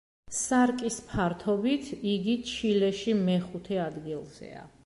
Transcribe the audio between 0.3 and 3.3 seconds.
სარკის ფართობით იგი ჩილეში